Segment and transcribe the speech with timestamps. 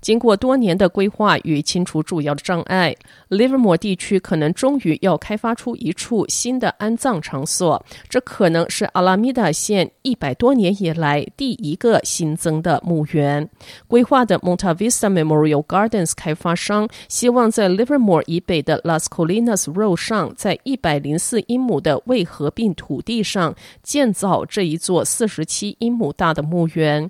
[0.00, 2.94] 经过多年的规划与清除主要的障碍
[3.30, 7.84] ，Livermore 地区可能终于要开发出一处新的安葬场所。
[8.08, 13.48] 这可能是阿拉米达县一百多年以来第一个新增的墓园。
[13.86, 27.08] 规划的 Monta Vista Memorial Gardens 开发商希望在 Livermore 以北的 Las Colinas Road 上，在一百零四英亩的未合并土地上建造这一座四十七英亩大的墓园。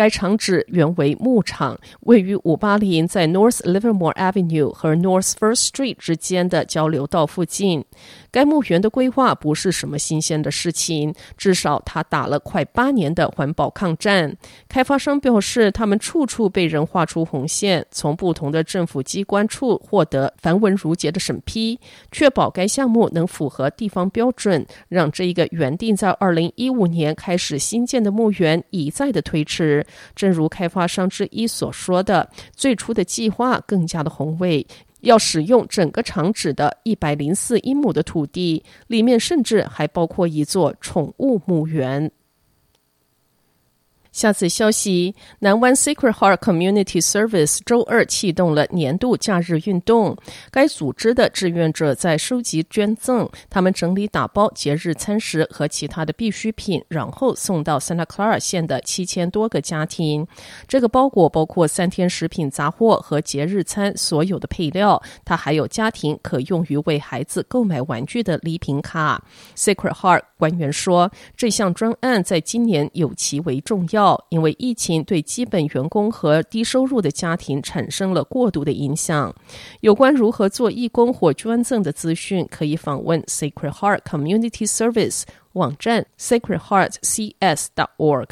[0.00, 7.84] 该场址原为牧场，位于五八零在 North Livermore Avenue 和 North First Street 之间的交流道附近。
[8.30, 14.34] 该墓园的规划不是什么新鲜的事情，至少他打了快八年的环保抗战。
[14.70, 21.78] 开发商表示，他们处处被人画出红线，从不同的政府机关处获得繁文缛节的审批，
[22.10, 29.84] 确保该项目能符合地方标准，让这一个原定在二零一五年开始新建的墓园一再的推迟。
[30.14, 34.66] 正如开发商之一所说的，最初的计划更加的宏伟。
[35.00, 42.10] 要使用整个厂址的一百零四英亩的土地，里面甚至还包括一座宠物墓园。
[44.12, 50.16] 下次消息，南湾 Sacred Heart Community Service 周二启动了年度假日运动。
[50.50, 60.26] 该组织的志愿者在收集捐赠，他们整理打包节日餐食和其他的必需品，然后送到 Santa Clara 县的七千多个家庭。
[60.66, 69.22] 这个包裹包括三天食品杂货和节日餐所有的配料，它还有家庭可用于为孩子购买玩具的礼品卡。
[69.56, 74.18] Sacred Heart 官员说，这项专案在今年有其为重要。
[74.30, 79.34] 因为疫情对基本员工和低收入的家庭产生了过度的影响。
[79.82, 88.28] 有关如何做义工或捐赠的资讯，可以访问 Sacred Heart Community Service 网站 sacredheartcs.org。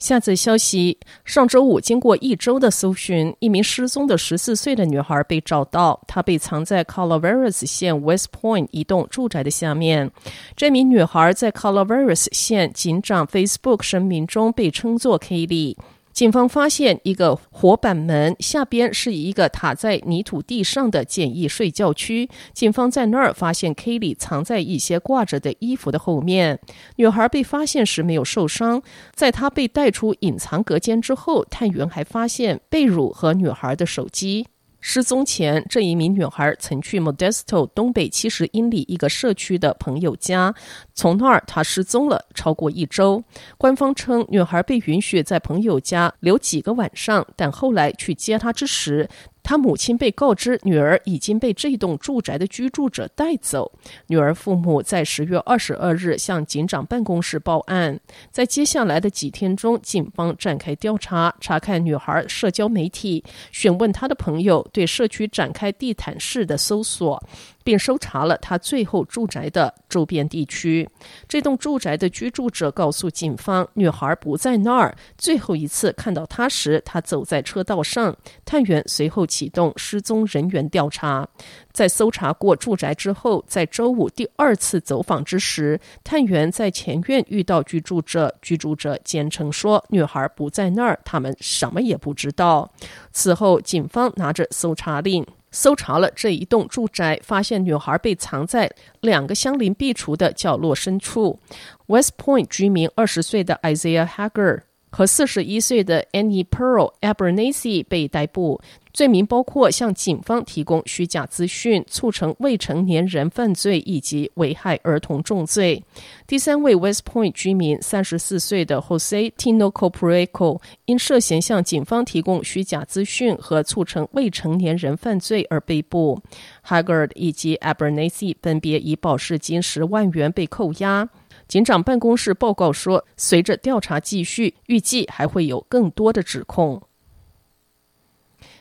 [0.00, 6.00] 下则消息：上周五，经过一周的搜寻，一名失踪的十四岁的女孩被找到。
[6.08, 10.10] 她被藏在 Calaveras 县 West Point 一栋住宅的下面。
[10.56, 15.76] 这名女孩在 Calaveras 县警长 Facebook 声明中被称作 Kaylee。
[16.12, 22.28] 警方发现一个活板门，下边是一个塔在泥土地上的简易睡觉区。
[22.52, 26.58] 警方在那儿发现 k e l e 藏在一些挂着的衣服的后面。
[26.96, 28.82] 女孩被发现时没有受伤。
[29.14, 34.46] 在她被带出隐藏隔间之后，探员还发现被褥和女孩的手机。
[34.80, 40.54] 失踪前，这一名女孩曾去 Modesto 东北七十英里一个社区的朋友家，
[40.94, 43.22] 从那儿她失踪了超过一周。
[43.58, 49.08] 官方称，女孩被允许在朋友家留几个晚上，但后来去接她之时，
[49.50, 53.72] 他母亲被告知女儿已经被这栋住宅的居住者带走。
[54.06, 57.98] 女儿父母在十月二十二日向警长办公室报案。
[58.30, 67.20] 在接下来的几天中，警方展开调查，查看女孩社交媒体，询问她的朋友，对社区展开地毯式的搜索。
[67.62, 70.88] 并搜查了他最后住宅的周边地区。
[71.28, 74.96] 这栋住宅的居住者告诉警方，女孩不在那儿。
[75.18, 78.16] 最后一次看到她时，她走在车道上。
[78.46, 81.26] 探员随后启动失踪人员调查。
[81.72, 88.34] 在搜查过住宅之后，在周五第二次走访之时，探员在前院遇到居住者。
[88.42, 92.70] 居住者坚称说，女孩不在那儿，他们什么也不知道。
[93.12, 95.26] 此后，警方拿着搜查令。
[95.50, 98.70] 搜查了这一栋住宅，发现女孩被藏在
[99.00, 101.40] 两个相邻壁橱的角落深处。
[101.86, 104.60] West Point 居民二十岁的 Isaiah Hager
[104.92, 108.60] 和四十一岁的 Anne Pearl Abernathy 被逮捕。
[108.92, 115.82] 罪名包括向警方提供虚假资讯、促成未成年人犯罪以及危害儿童重罪。
[116.26, 126.20] 第三位 West Point 居民，三十四岁的 Jose Tino c o p r e c o 因涉嫌向警方提供虚假资讯和促成未成年人犯罪而被捕。
[126.66, 131.08] Haggard 以及 Abernathy 分别以保释金十万元被扣押。
[131.46, 136.82] 警长办公室报告说，随着调查继续，预计还会有更多的指控。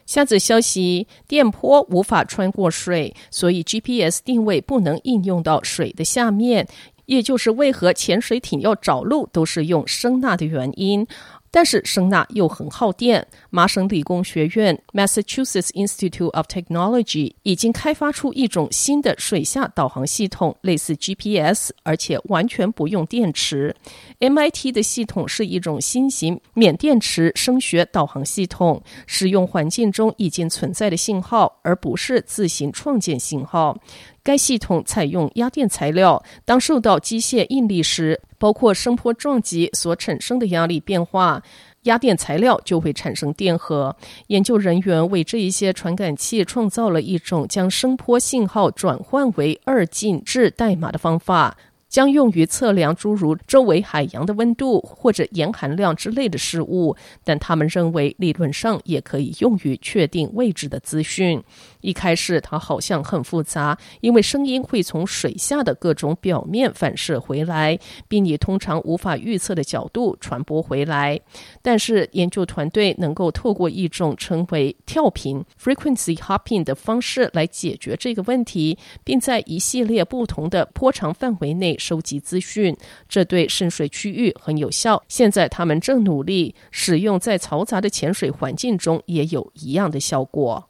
[0.10, 6.68] 下则消息：电波无法穿过水，所以 GPS 定位不能应用到水的下面，
[7.06, 11.06] 也就是为何潜水艇要找路都是用声纳的原因。
[11.52, 13.26] 但是声纳又很耗电。
[13.50, 23.76] 麻省理工学院 （Massachusetts Institute of Technology） 已经开发出一种新的水下导航系统，类似 GPS，而且完全不用电池。
[24.20, 33.78] MIT 的系统是一种新型免电池声学导航系统，使用环境中已经存在的信号，而不是自行创建信号。
[34.24, 41.42] 该系统采用压电材料，当受到机械应力时，包括声波撞击所产生的压力变化，
[41.84, 43.96] 压电材料就会产生电荷。
[44.28, 51.58] 研究人员为这一些传感器创造了一种将声波信号转换为二进制代码的方法。
[51.90, 61.44] 将用于测量诸如周围海洋的温度或者盐含量之类的事物，但他们认为理论上也可以用于确定位置的资讯。
[61.82, 67.78] 一开始它好像很复杂，因为声音会从水下的各种表面反射回来，
[68.08, 71.20] 并以通常无法预测的角度传播回来。
[71.62, 81.78] 但是研究团队能够透过一种称为跳频 （frequency hopping） 的方式来解决这个问题，并在一系列不同的波长范围内。
[81.80, 82.76] 收集资讯，
[83.08, 85.02] 这对渗水区域很有效。
[85.08, 90.70] 现在他们正努力使用在嘈杂的潜水环境中，也有一样的效果。